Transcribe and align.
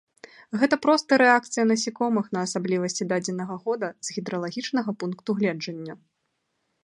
Гэта 0.59 0.75
проста 0.85 1.17
рэакцыя 1.23 1.65
насякомых 1.71 2.25
на 2.37 2.45
асаблівасці 2.47 3.07
дадзенага 3.13 3.55
года 3.67 3.87
з 4.07 4.17
гідралагічнага 4.17 4.91
пункту 5.03 5.29
гледжання. 5.43 5.93